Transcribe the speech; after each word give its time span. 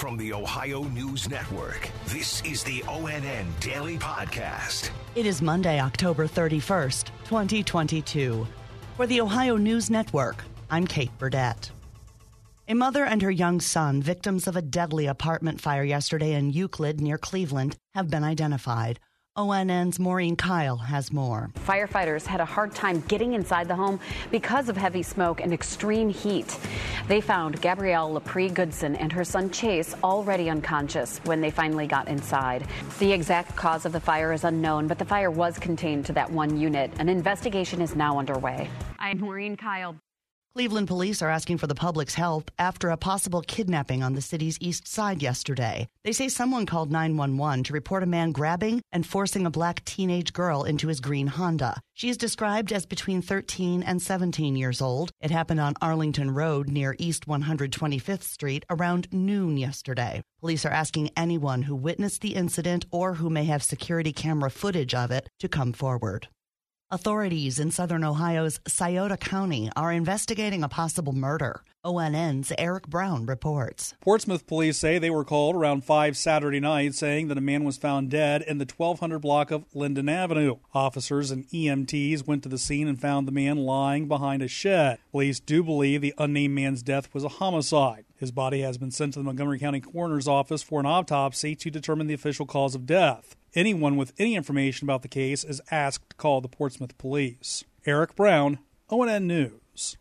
From 0.00 0.16
the 0.16 0.32
Ohio 0.32 0.84
News 0.84 1.28
Network, 1.28 1.90
this 2.06 2.42
is 2.42 2.64
the 2.64 2.80
ONN 2.86 3.44
Daily 3.60 3.98
Podcast. 3.98 4.88
It 5.14 5.26
is 5.26 5.42
Monday, 5.42 5.78
October 5.78 6.26
31st, 6.26 7.08
2022. 7.24 8.46
For 8.96 9.06
the 9.06 9.20
Ohio 9.20 9.58
News 9.58 9.90
Network, 9.90 10.42
I'm 10.70 10.86
Kate 10.86 11.10
Burdett. 11.18 11.70
A 12.66 12.72
mother 12.72 13.04
and 13.04 13.20
her 13.20 13.30
young 13.30 13.60
son, 13.60 14.00
victims 14.00 14.48
of 14.48 14.56
a 14.56 14.62
deadly 14.62 15.04
apartment 15.04 15.60
fire 15.60 15.84
yesterday 15.84 16.32
in 16.32 16.50
Euclid 16.50 17.02
near 17.02 17.18
Cleveland, 17.18 17.76
have 17.94 18.08
been 18.08 18.24
identified. 18.24 18.98
ONN's 19.40 19.98
Maureen 19.98 20.36
Kyle 20.36 20.76
has 20.76 21.12
more. 21.12 21.50
Firefighters 21.66 22.26
had 22.26 22.40
a 22.40 22.44
hard 22.44 22.74
time 22.74 23.00
getting 23.08 23.32
inside 23.32 23.68
the 23.68 23.74
home 23.74 23.98
because 24.30 24.68
of 24.68 24.76
heavy 24.76 25.02
smoke 25.02 25.40
and 25.40 25.52
extreme 25.52 26.10
heat. 26.10 26.58
They 27.08 27.20
found 27.20 27.60
Gabrielle 27.60 28.12
Lepre 28.20 28.52
Goodson 28.52 28.96
and 28.96 29.10
her 29.12 29.24
son 29.24 29.50
Chase 29.50 29.94
already 30.04 30.50
unconscious 30.50 31.18
when 31.24 31.40
they 31.40 31.50
finally 31.50 31.86
got 31.86 32.08
inside. 32.08 32.66
The 32.98 33.12
exact 33.12 33.56
cause 33.56 33.86
of 33.86 33.92
the 33.92 34.00
fire 34.00 34.32
is 34.32 34.44
unknown, 34.44 34.86
but 34.86 34.98
the 34.98 35.04
fire 35.04 35.30
was 35.30 35.58
contained 35.58 36.06
to 36.06 36.12
that 36.12 36.30
one 36.30 36.58
unit. 36.58 36.92
An 36.98 37.08
investigation 37.08 37.80
is 37.80 37.96
now 37.96 38.18
underway. 38.18 38.68
I'm 38.98 39.20
Maureen 39.20 39.56
Kyle. 39.56 39.96
Cleveland 40.52 40.88
police 40.88 41.22
are 41.22 41.30
asking 41.30 41.58
for 41.58 41.68
the 41.68 41.76
public's 41.76 42.16
help 42.16 42.50
after 42.58 42.90
a 42.90 42.96
possible 42.96 43.40
kidnapping 43.40 44.02
on 44.02 44.14
the 44.14 44.20
city's 44.20 44.58
east 44.60 44.88
side 44.88 45.22
yesterday. 45.22 45.86
They 46.02 46.10
say 46.10 46.28
someone 46.28 46.66
called 46.66 46.90
911 46.90 47.62
to 47.64 47.72
report 47.72 48.02
a 48.02 48.06
man 48.06 48.32
grabbing 48.32 48.82
and 48.90 49.06
forcing 49.06 49.46
a 49.46 49.50
black 49.50 49.84
teenage 49.84 50.32
girl 50.32 50.64
into 50.64 50.88
his 50.88 50.98
green 50.98 51.28
Honda. 51.28 51.80
She 51.94 52.08
is 52.08 52.16
described 52.16 52.72
as 52.72 52.84
between 52.84 53.22
13 53.22 53.84
and 53.84 54.02
17 54.02 54.56
years 54.56 54.82
old. 54.82 55.12
It 55.20 55.30
happened 55.30 55.60
on 55.60 55.74
Arlington 55.80 56.32
Road 56.32 56.68
near 56.68 56.96
East 56.98 57.28
125th 57.28 58.24
Street 58.24 58.64
around 58.68 59.06
noon 59.12 59.56
yesterday. 59.56 60.20
Police 60.40 60.66
are 60.66 60.70
asking 60.70 61.10
anyone 61.16 61.62
who 61.62 61.76
witnessed 61.76 62.22
the 62.22 62.34
incident 62.34 62.86
or 62.90 63.14
who 63.14 63.30
may 63.30 63.44
have 63.44 63.62
security 63.62 64.12
camera 64.12 64.50
footage 64.50 64.94
of 64.94 65.12
it 65.12 65.28
to 65.38 65.48
come 65.48 65.72
forward. 65.72 66.26
Authorities 66.92 67.60
in 67.60 67.70
southern 67.70 68.02
Ohio's 68.02 68.58
Scioto 68.66 69.16
County 69.16 69.70
are 69.76 69.92
investigating 69.92 70.64
a 70.64 70.68
possible 70.68 71.12
murder. 71.12 71.62
ONN's 71.84 72.52
Eric 72.58 72.88
Brown 72.88 73.26
reports. 73.26 73.94
Portsmouth 74.00 74.44
police 74.48 74.76
say 74.76 74.98
they 74.98 75.08
were 75.08 75.24
called 75.24 75.54
around 75.54 75.84
5 75.84 76.16
Saturday 76.16 76.58
night 76.58 76.96
saying 76.96 77.28
that 77.28 77.38
a 77.38 77.40
man 77.40 77.62
was 77.62 77.76
found 77.76 78.10
dead 78.10 78.42
in 78.42 78.58
the 78.58 78.64
1200 78.64 79.20
block 79.20 79.52
of 79.52 79.66
Linden 79.72 80.08
Avenue. 80.08 80.56
Officers 80.74 81.30
and 81.30 81.46
EMTs 81.50 82.26
went 82.26 82.42
to 82.42 82.48
the 82.48 82.58
scene 82.58 82.88
and 82.88 83.00
found 83.00 83.28
the 83.28 83.32
man 83.32 83.58
lying 83.58 84.08
behind 84.08 84.42
a 84.42 84.48
shed. 84.48 84.98
Police 85.12 85.38
do 85.38 85.62
believe 85.62 86.00
the 86.00 86.14
unnamed 86.18 86.56
man's 86.56 86.82
death 86.82 87.08
was 87.14 87.22
a 87.22 87.28
homicide. 87.28 88.04
His 88.16 88.32
body 88.32 88.62
has 88.62 88.78
been 88.78 88.90
sent 88.90 89.12
to 89.12 89.20
the 89.20 89.24
Montgomery 89.24 89.60
County 89.60 89.80
Coroner's 89.80 90.26
Office 90.26 90.64
for 90.64 90.80
an 90.80 90.86
autopsy 90.86 91.54
to 91.54 91.70
determine 91.70 92.08
the 92.08 92.14
official 92.14 92.46
cause 92.46 92.74
of 92.74 92.84
death. 92.84 93.36
Anyone 93.54 93.96
with 93.96 94.12
any 94.16 94.36
information 94.36 94.86
about 94.86 95.02
the 95.02 95.08
case 95.08 95.42
is 95.42 95.60
asked 95.72 96.10
to 96.10 96.16
call 96.16 96.40
the 96.40 96.48
Portsmouth 96.48 96.96
Police. 96.98 97.64
Eric 97.84 98.14
Brown, 98.14 98.60
ONN 98.88 99.24
News. 99.24 99.96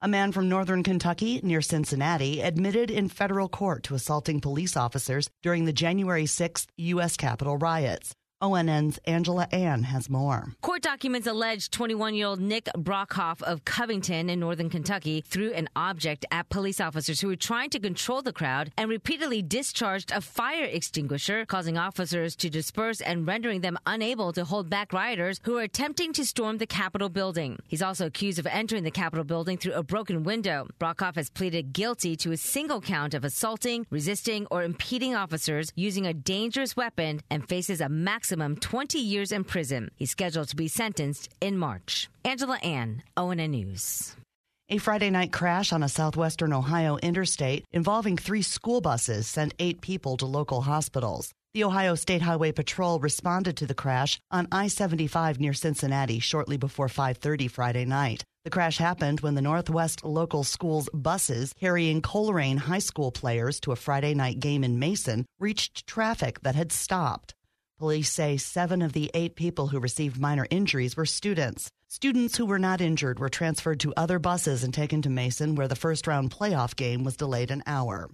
A 0.00 0.06
man 0.06 0.30
from 0.30 0.48
northern 0.48 0.82
Kentucky 0.84 1.40
near 1.42 1.60
Cincinnati 1.60 2.40
admitted 2.40 2.90
in 2.90 3.08
federal 3.08 3.48
court 3.48 3.82
to 3.84 3.94
assaulting 3.94 4.40
police 4.40 4.76
officers 4.76 5.28
during 5.42 5.64
the 5.64 5.72
January 5.72 6.24
6th 6.24 6.66
U.S. 6.76 7.16
Capitol 7.16 7.56
riots. 7.56 8.14
ONN's 8.44 8.98
Angela 9.06 9.48
Ann 9.52 9.84
has 9.84 10.10
more. 10.10 10.52
Court 10.60 10.82
documents 10.82 11.26
allege 11.26 11.70
21 11.70 12.14
year 12.14 12.26
old 12.26 12.40
Nick 12.40 12.66
Brockhoff 12.76 13.42
of 13.42 13.64
Covington 13.64 14.28
in 14.28 14.40
northern 14.40 14.68
Kentucky 14.68 15.22
threw 15.22 15.50
an 15.52 15.68
object 15.74 16.26
at 16.30 16.50
police 16.50 16.78
officers 16.78 17.20
who 17.20 17.28
were 17.28 17.36
trying 17.36 17.70
to 17.70 17.80
control 17.80 18.20
the 18.20 18.34
crowd 18.34 18.70
and 18.76 18.90
repeatedly 18.90 19.40
discharged 19.40 20.12
a 20.12 20.20
fire 20.20 20.64
extinguisher, 20.64 21.46
causing 21.46 21.78
officers 21.78 22.36
to 22.36 22.50
disperse 22.50 23.00
and 23.00 23.26
rendering 23.26 23.62
them 23.62 23.78
unable 23.86 24.30
to 24.34 24.44
hold 24.44 24.68
back 24.68 24.92
rioters 24.92 25.40
who 25.44 25.54
were 25.54 25.62
attempting 25.62 26.12
to 26.12 26.24
storm 26.24 26.58
the 26.58 26.66
Capitol 26.66 27.08
building. 27.08 27.58
He's 27.66 27.82
also 27.82 28.06
accused 28.06 28.38
of 28.38 28.46
entering 28.46 28.84
the 28.84 28.90
Capitol 28.90 29.24
building 29.24 29.56
through 29.56 29.72
a 29.72 29.82
broken 29.82 30.22
window. 30.22 30.66
Brockhoff 30.78 31.16
has 31.16 31.30
pleaded 31.30 31.72
guilty 31.72 32.14
to 32.16 32.32
a 32.32 32.36
single 32.36 32.82
count 32.82 33.14
of 33.14 33.24
assaulting, 33.24 33.86
resisting, 33.90 34.46
or 34.50 34.62
impeding 34.62 35.14
officers 35.14 35.72
using 35.76 36.06
a 36.06 36.12
dangerous 36.12 36.76
weapon 36.76 37.22
and 37.30 37.48
faces 37.48 37.80
a 37.80 37.88
maximum 37.88 38.33
maximum 38.36 38.56
20 38.56 38.98
years 38.98 39.32
in 39.32 39.44
prison. 39.44 39.90
He's 39.96 40.10
scheduled 40.10 40.48
to 40.48 40.56
be 40.56 40.68
sentenced 40.68 41.28
in 41.40 41.56
March. 41.56 42.08
Angela 42.24 42.58
Ann, 42.62 43.02
ONN 43.16 43.50
News. 43.50 44.16
A 44.70 44.78
Friday 44.78 45.10
night 45.10 45.30
crash 45.30 45.72
on 45.72 45.82
a 45.82 45.88
southwestern 45.88 46.52
Ohio 46.52 46.96
interstate 46.96 47.64
involving 47.72 48.16
three 48.16 48.42
school 48.42 48.80
buses 48.80 49.26
sent 49.28 49.54
eight 49.58 49.80
people 49.80 50.16
to 50.16 50.26
local 50.26 50.62
hospitals. 50.62 51.32
The 51.52 51.64
Ohio 51.64 51.94
State 51.94 52.22
Highway 52.22 52.50
Patrol 52.50 52.98
responded 52.98 53.56
to 53.58 53.66
the 53.66 53.74
crash 53.74 54.18
on 54.32 54.48
I-75 54.50 55.38
near 55.38 55.52
Cincinnati 55.54 56.18
shortly 56.18 56.56
before 56.56 56.88
5:30 56.88 57.48
Friday 57.48 57.84
night. 57.84 58.24
The 58.44 58.50
crash 58.50 58.78
happened 58.78 59.20
when 59.20 59.36
the 59.36 59.42
Northwest 59.42 60.04
local 60.04 60.44
schools 60.44 60.88
buses 60.92 61.52
carrying 61.60 62.02
Colerain 62.02 62.58
High 62.58 62.82
School 62.82 63.12
players 63.12 63.60
to 63.60 63.72
a 63.72 63.76
Friday 63.76 64.14
night 64.14 64.40
game 64.40 64.64
in 64.64 64.78
Mason 64.78 65.24
reached 65.38 65.86
traffic 65.86 66.40
that 66.42 66.56
had 66.56 66.72
stopped. 66.72 67.34
Police 67.76 68.12
say 68.12 68.36
seven 68.36 68.82
of 68.82 68.92
the 68.92 69.10
eight 69.14 69.34
people 69.34 69.66
who 69.66 69.80
received 69.80 70.20
minor 70.20 70.46
injuries 70.48 70.96
were 70.96 71.04
students. 71.04 71.68
Students 71.88 72.36
who 72.36 72.46
were 72.46 72.58
not 72.60 72.80
injured 72.80 73.18
were 73.18 73.28
transferred 73.28 73.80
to 73.80 73.92
other 73.96 74.20
buses 74.20 74.62
and 74.62 74.72
taken 74.72 75.02
to 75.02 75.10
Mason, 75.10 75.56
where 75.56 75.66
the 75.66 75.74
first 75.74 76.06
round 76.06 76.30
playoff 76.30 76.76
game 76.76 77.02
was 77.02 77.16
delayed 77.16 77.50
an 77.50 77.64
hour. 77.66 78.08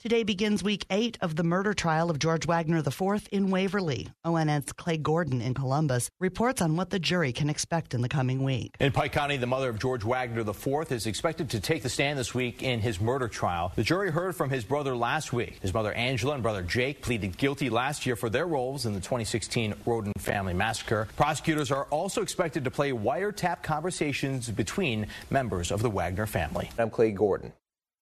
Today 0.00 0.22
begins 0.22 0.62
week 0.62 0.86
eight 0.90 1.18
of 1.22 1.34
the 1.34 1.42
murder 1.42 1.74
trial 1.74 2.08
of 2.08 2.20
George 2.20 2.46
Wagner 2.46 2.78
IV 2.78 3.26
in 3.32 3.50
Waverly. 3.50 4.06
ONN's 4.24 4.72
Clay 4.72 4.96
Gordon 4.96 5.40
in 5.40 5.54
Columbus 5.54 6.08
reports 6.20 6.62
on 6.62 6.76
what 6.76 6.90
the 6.90 7.00
jury 7.00 7.32
can 7.32 7.50
expect 7.50 7.94
in 7.94 8.00
the 8.00 8.08
coming 8.08 8.44
week. 8.44 8.76
In 8.78 8.92
Pike 8.92 9.10
County, 9.10 9.38
the 9.38 9.48
mother 9.48 9.68
of 9.68 9.80
George 9.80 10.04
Wagner 10.04 10.48
IV 10.48 10.92
is 10.92 11.08
expected 11.08 11.50
to 11.50 11.58
take 11.58 11.82
the 11.82 11.88
stand 11.88 12.16
this 12.16 12.32
week 12.32 12.62
in 12.62 12.78
his 12.78 13.00
murder 13.00 13.26
trial. 13.26 13.72
The 13.74 13.82
jury 13.82 14.12
heard 14.12 14.36
from 14.36 14.50
his 14.50 14.62
brother 14.62 14.94
last 14.94 15.32
week. 15.32 15.58
His 15.62 15.74
mother 15.74 15.92
Angela 15.94 16.34
and 16.34 16.44
brother 16.44 16.62
Jake 16.62 17.02
pleaded 17.02 17.36
guilty 17.36 17.68
last 17.68 18.06
year 18.06 18.14
for 18.14 18.30
their 18.30 18.46
roles 18.46 18.86
in 18.86 18.92
the 18.92 19.00
2016 19.00 19.74
Rhoden 19.84 20.12
family 20.20 20.54
massacre. 20.54 21.08
Prosecutors 21.16 21.72
are 21.72 21.86
also 21.86 22.22
expected 22.22 22.62
to 22.62 22.70
play 22.70 22.92
wiretap 22.92 23.64
conversations 23.64 24.48
between 24.48 25.08
members 25.28 25.72
of 25.72 25.82
the 25.82 25.90
Wagner 25.90 26.26
family. 26.26 26.70
I'm 26.78 26.88
Clay 26.88 27.10
Gordon. 27.10 27.52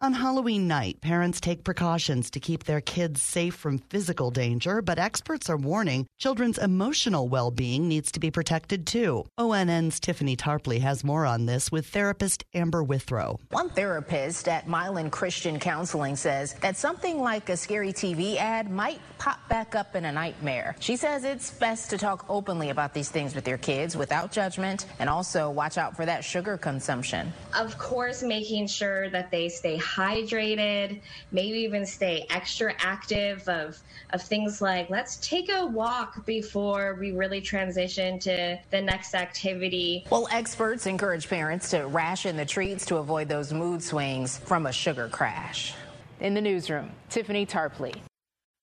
On 0.00 0.12
Halloween 0.12 0.68
night, 0.68 1.00
parents 1.00 1.40
take 1.40 1.64
precautions 1.64 2.30
to 2.30 2.38
keep 2.38 2.62
their 2.62 2.80
kids 2.80 3.20
safe 3.20 3.56
from 3.56 3.78
physical 3.78 4.30
danger, 4.30 4.80
but 4.80 4.96
experts 4.96 5.50
are 5.50 5.56
warning 5.56 6.06
children's 6.18 6.56
emotional 6.56 7.28
well 7.28 7.50
being 7.50 7.88
needs 7.88 8.12
to 8.12 8.20
be 8.20 8.30
protected 8.30 8.86
too. 8.86 9.24
ONN's 9.36 9.98
Tiffany 9.98 10.36
Tarpley 10.36 10.78
has 10.78 11.02
more 11.02 11.26
on 11.26 11.46
this 11.46 11.72
with 11.72 11.84
therapist 11.88 12.44
Amber 12.54 12.84
Withrow. 12.84 13.40
One 13.50 13.70
therapist 13.70 14.46
at 14.46 14.68
Milan 14.68 15.10
Christian 15.10 15.58
Counseling 15.58 16.14
says 16.14 16.54
that 16.60 16.76
something 16.76 17.20
like 17.20 17.48
a 17.48 17.56
scary 17.56 17.92
TV 17.92 18.36
ad 18.36 18.70
might 18.70 19.00
pop 19.18 19.48
back 19.48 19.74
up 19.74 19.96
in 19.96 20.04
a 20.04 20.12
nightmare. 20.12 20.76
She 20.78 20.94
says 20.94 21.24
it's 21.24 21.50
best 21.50 21.90
to 21.90 21.98
talk 21.98 22.24
openly 22.28 22.70
about 22.70 22.94
these 22.94 23.08
things 23.08 23.34
with 23.34 23.48
your 23.48 23.58
kids 23.58 23.96
without 23.96 24.30
judgment 24.30 24.86
and 25.00 25.10
also 25.10 25.50
watch 25.50 25.76
out 25.76 25.96
for 25.96 26.06
that 26.06 26.22
sugar 26.22 26.56
consumption. 26.56 27.32
Of 27.52 27.76
course, 27.78 28.22
making 28.22 28.68
sure 28.68 29.10
that 29.10 29.32
they 29.32 29.48
stay 29.48 29.76
hydrated, 29.88 31.00
maybe 31.32 31.58
even 31.58 31.86
stay 31.86 32.26
extra 32.30 32.74
active 32.78 33.48
of 33.48 33.78
of 34.12 34.22
things 34.22 34.62
like 34.62 34.88
let's 34.88 35.16
take 35.16 35.50
a 35.50 35.66
walk 35.66 36.24
before 36.24 36.96
we 36.98 37.12
really 37.12 37.40
transition 37.40 38.18
to 38.18 38.58
the 38.70 38.80
next 38.80 39.14
activity. 39.14 40.04
Well, 40.10 40.28
experts 40.30 40.86
encourage 40.86 41.28
parents 41.28 41.70
to 41.70 41.86
ration 41.86 42.36
the 42.36 42.46
treats 42.46 42.86
to 42.86 42.96
avoid 42.96 43.28
those 43.28 43.52
mood 43.52 43.82
swings 43.82 44.38
from 44.38 44.66
a 44.66 44.72
sugar 44.72 45.08
crash. 45.08 45.74
In 46.20 46.34
the 46.34 46.40
newsroom, 46.40 46.90
Tiffany 47.10 47.46
Tarpley. 47.46 47.94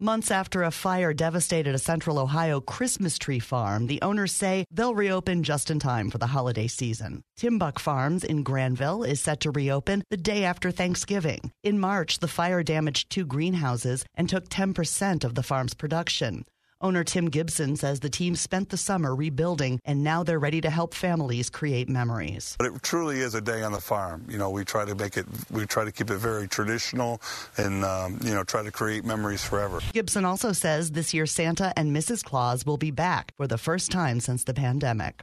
Months 0.00 0.30
after 0.30 0.62
a 0.62 0.70
fire 0.70 1.12
devastated 1.12 1.74
a 1.74 1.78
central 1.78 2.20
Ohio 2.20 2.60
Christmas 2.60 3.18
tree 3.18 3.40
farm, 3.40 3.88
the 3.88 4.00
owners 4.00 4.30
say 4.30 4.64
they'll 4.70 4.94
reopen 4.94 5.42
just 5.42 5.72
in 5.72 5.80
time 5.80 6.08
for 6.08 6.18
the 6.18 6.28
holiday 6.28 6.68
season. 6.68 7.20
Timbuk 7.36 7.80
Farms 7.80 8.22
in 8.22 8.44
Granville 8.44 9.02
is 9.02 9.20
set 9.20 9.40
to 9.40 9.50
reopen 9.50 10.04
the 10.08 10.16
day 10.16 10.44
after 10.44 10.70
Thanksgiving. 10.70 11.50
In 11.64 11.80
March, 11.80 12.20
the 12.20 12.28
fire 12.28 12.62
damaged 12.62 13.10
two 13.10 13.26
greenhouses 13.26 14.04
and 14.14 14.28
took 14.28 14.48
10% 14.48 15.24
of 15.24 15.34
the 15.34 15.42
farm's 15.42 15.74
production. 15.74 16.44
Owner 16.80 17.02
Tim 17.02 17.28
Gibson 17.28 17.74
says 17.74 17.98
the 17.98 18.08
team 18.08 18.36
spent 18.36 18.68
the 18.68 18.76
summer 18.76 19.12
rebuilding 19.12 19.80
and 19.84 20.04
now 20.04 20.22
they're 20.22 20.38
ready 20.38 20.60
to 20.60 20.70
help 20.70 20.94
families 20.94 21.50
create 21.50 21.88
memories. 21.88 22.54
But 22.56 22.68
it 22.68 22.82
truly 22.82 23.18
is 23.18 23.34
a 23.34 23.40
day 23.40 23.64
on 23.64 23.72
the 23.72 23.80
farm. 23.80 24.24
You 24.28 24.38
know, 24.38 24.50
we 24.50 24.64
try 24.64 24.84
to 24.84 24.94
make 24.94 25.16
it, 25.16 25.26
we 25.50 25.66
try 25.66 25.84
to 25.84 25.90
keep 25.90 26.08
it 26.10 26.18
very 26.18 26.46
traditional 26.46 27.20
and, 27.56 27.84
um, 27.84 28.20
you 28.22 28.32
know, 28.32 28.44
try 28.44 28.62
to 28.62 28.70
create 28.70 29.04
memories 29.04 29.44
forever. 29.44 29.80
Gibson 29.92 30.24
also 30.24 30.52
says 30.52 30.92
this 30.92 31.12
year 31.12 31.26
Santa 31.26 31.72
and 31.76 31.94
Mrs. 31.94 32.22
Claus 32.22 32.64
will 32.64 32.76
be 32.76 32.92
back 32.92 33.32
for 33.36 33.48
the 33.48 33.58
first 33.58 33.90
time 33.90 34.20
since 34.20 34.44
the 34.44 34.54
pandemic. 34.54 35.22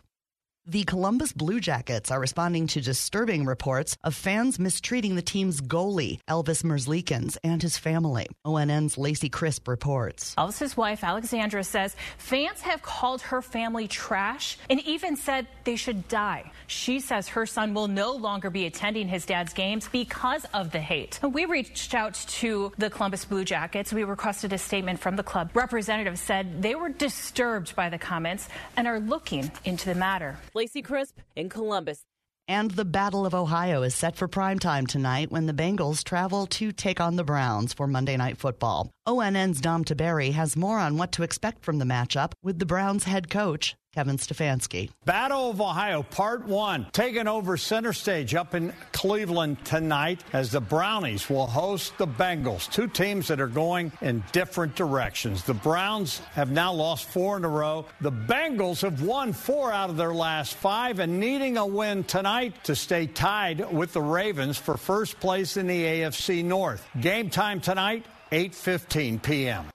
The 0.67 0.83
Columbus 0.83 1.31
Blue 1.31 1.59
Jackets 1.59 2.09
are 2.09 2.19
responding 2.19 2.65
to 2.69 2.81
disturbing 2.81 3.45
reports 3.45 3.97
of 4.03 4.15
fans 4.15 4.57
mistreating 4.57 5.15
the 5.15 5.21
team's 5.21 5.61
goalie, 5.61 6.17
Elvis 6.27 6.63
Merzlikins, 6.63 7.37
and 7.43 7.61
his 7.61 7.77
family. 7.77 8.25
ONN's 8.43 8.97
Lacey 8.97 9.29
Crisp 9.29 9.67
reports. 9.67 10.33
Elvis's 10.39 10.75
wife, 10.75 11.03
Alexandra, 11.03 11.63
says 11.63 11.95
fans 12.17 12.61
have 12.61 12.81
called 12.81 13.21
her 13.21 13.43
family 13.43 13.87
trash 13.87 14.57
and 14.67 14.79
even 14.87 15.15
said 15.15 15.45
they 15.65 15.75
should 15.75 16.07
die. 16.07 16.51
She 16.65 16.99
says 16.99 17.27
her 17.27 17.45
son 17.45 17.75
will 17.75 17.87
no 17.87 18.13
longer 18.13 18.49
be 18.49 18.65
attending 18.65 19.07
his 19.07 19.27
dad's 19.27 19.53
games 19.53 19.87
because 19.91 20.45
of 20.51 20.71
the 20.71 20.79
hate. 20.79 21.19
We 21.21 21.45
reached 21.45 21.93
out 21.93 22.15
to 22.15 22.71
the 22.79 22.89
Columbus 22.89 23.23
Blue 23.25 23.45
Jackets. 23.45 23.93
We 23.93 24.03
requested 24.03 24.51
a 24.51 24.57
statement 24.57 24.99
from 24.99 25.15
the 25.15 25.21
club. 25.21 25.51
Representatives 25.53 26.21
said 26.21 26.63
they 26.63 26.73
were 26.73 26.89
disturbed 26.89 27.75
by 27.75 27.89
the 27.89 27.99
comments 27.99 28.49
and 28.75 28.87
are 28.87 28.99
looking 28.99 29.51
into 29.63 29.89
the 29.89 29.95
matter. 29.95 30.39
Lacey 30.55 30.81
Crisp 30.81 31.19
in 31.35 31.49
Columbus. 31.49 32.05
And 32.47 32.71
the 32.71 32.85
Battle 32.85 33.25
of 33.25 33.35
Ohio 33.35 33.81
is 33.81 33.93
set 33.93 34.15
for 34.15 34.29
prime 34.29 34.57
time 34.57 34.87
tonight 34.87 35.29
when 35.29 35.47
the 35.47 35.53
Bengals 35.53 36.01
travel 36.01 36.47
to 36.47 36.71
take 36.71 37.01
on 37.01 37.17
the 37.17 37.25
Browns 37.25 37.73
for 37.73 37.87
Monday 37.87 38.15
Night 38.15 38.37
Football. 38.37 38.89
ONN's 39.05 39.59
Dom 39.59 39.83
Tiberi 39.83 40.31
has 40.31 40.55
more 40.55 40.79
on 40.79 40.95
what 40.95 41.11
to 41.11 41.23
expect 41.23 41.65
from 41.65 41.79
the 41.79 41.85
matchup 41.85 42.31
with 42.41 42.59
the 42.59 42.65
Browns 42.65 43.03
head 43.03 43.29
coach, 43.29 43.75
Kevin 43.95 44.17
Stefanski. 44.17 44.89
Battle 45.05 45.51
of 45.51 45.61
Ohio, 45.61 46.03
part 46.03 46.45
one, 46.45 46.85
taking 46.91 47.29
over 47.29 47.55
center 47.55 47.93
stage 47.93 48.35
up 48.35 48.53
in 48.53 48.73
Cleveland 48.91 49.63
tonight 49.63 50.21
as 50.33 50.51
the 50.51 50.59
Brownies 50.59 51.29
will 51.29 51.47
host 51.47 51.97
the 51.97 52.05
Bengals, 52.05 52.69
two 52.69 52.87
teams 52.87 53.29
that 53.29 53.39
are 53.39 53.47
going 53.47 53.93
in 54.01 54.21
different 54.33 54.75
directions. 54.75 55.45
The 55.45 55.53
Browns 55.53 56.19
have 56.33 56.51
now 56.51 56.73
lost 56.73 57.07
four 57.07 57.37
in 57.37 57.45
a 57.45 57.49
row. 57.49 57.85
The 58.01 58.11
Bengals 58.11 58.81
have 58.81 59.01
won 59.01 59.31
four 59.31 59.71
out 59.71 59.89
of 59.89 59.95
their 59.95 60.13
last 60.13 60.55
five 60.55 60.99
and 60.99 61.17
needing 61.17 61.55
a 61.55 61.65
win 61.65 62.03
tonight 62.03 62.65
to 62.65 62.75
stay 62.75 63.07
tied 63.07 63.71
with 63.71 63.93
the 63.93 64.01
Ravens 64.01 64.57
for 64.57 64.75
first 64.75 65.21
place 65.21 65.55
in 65.55 65.67
the 65.67 65.83
AFC 65.83 66.43
North. 66.43 66.85
Game 66.99 67.29
time 67.29 67.61
tonight, 67.61 68.05
8:15 68.33 69.23
p.m. 69.23 69.67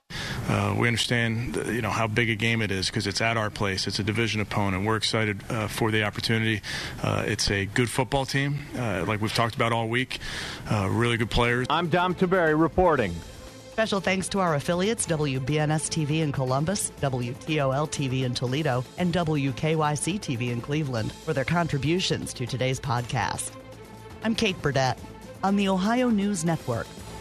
Uh, 0.51 0.75
we 0.77 0.87
understand, 0.87 1.55
you 1.67 1.81
know, 1.81 1.89
how 1.89 2.07
big 2.07 2.29
a 2.29 2.35
game 2.35 2.61
it 2.61 2.71
is 2.71 2.87
because 2.87 3.07
it's 3.07 3.21
at 3.21 3.37
our 3.37 3.49
place. 3.49 3.87
It's 3.87 3.99
a 3.99 4.03
division 4.03 4.41
opponent. 4.41 4.85
We're 4.85 4.97
excited 4.97 5.39
uh, 5.49 5.69
for 5.69 5.91
the 5.91 6.03
opportunity. 6.03 6.61
Uh, 7.01 7.23
it's 7.25 7.49
a 7.49 7.65
good 7.67 7.89
football 7.89 8.25
team, 8.25 8.59
uh, 8.77 9.05
like 9.07 9.21
we've 9.21 9.33
talked 9.33 9.55
about 9.55 9.71
all 9.71 9.87
week. 9.87 10.19
Uh, 10.69 10.89
really 10.91 11.15
good 11.15 11.29
players. 11.29 11.67
I'm 11.69 11.87
Dom 11.87 12.13
Tiberi 12.13 12.59
reporting. 12.59 13.15
Special 13.71 14.01
thanks 14.01 14.27
to 14.27 14.39
our 14.39 14.55
affiliates 14.55 15.07
WBNS 15.07 15.89
TV 15.89 16.19
in 16.19 16.33
Columbus, 16.33 16.91
WTOL 16.99 17.89
TV 17.89 18.23
in 18.23 18.33
Toledo, 18.33 18.83
and 18.97 19.13
WKYC 19.13 20.19
TV 20.19 20.51
in 20.51 20.59
Cleveland 20.59 21.13
for 21.13 21.31
their 21.31 21.45
contributions 21.45 22.33
to 22.33 22.45
today's 22.45 22.79
podcast. 22.79 23.51
I'm 24.25 24.35
Kate 24.35 24.61
Burdett 24.61 24.99
on 25.45 25.55
the 25.55 25.69
Ohio 25.69 26.09
News 26.09 26.43
Network. 26.43 26.87